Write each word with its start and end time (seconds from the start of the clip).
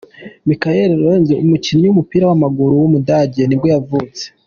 Michael 0.47 0.89
Lorenz, 0.99 1.27
umukinnyi 1.45 1.85
w’umupira 1.87 2.23
w’amaguru 2.25 2.73
w’umudage 2.81 3.41
nibwo 3.45 3.67
yavutse. 3.73 4.23